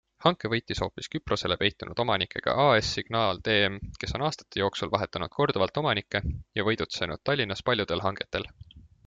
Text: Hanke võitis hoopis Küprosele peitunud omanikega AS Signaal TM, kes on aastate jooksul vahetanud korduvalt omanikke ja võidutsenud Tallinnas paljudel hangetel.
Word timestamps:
Hanke 0.25 0.49
võitis 0.51 0.79
hoopis 0.83 1.09
Küprosele 1.15 1.57
peitunud 1.63 1.99
omanikega 2.03 2.55
AS 2.63 2.89
Signaal 2.97 3.41
TM, 3.49 3.77
kes 4.05 4.17
on 4.19 4.25
aastate 4.29 4.63
jooksul 4.63 4.93
vahetanud 4.97 5.35
korduvalt 5.37 5.79
omanikke 5.83 6.23
ja 6.31 6.67
võidutsenud 6.71 7.25
Tallinnas 7.31 7.63
paljudel 7.71 8.05
hangetel. 8.09 8.51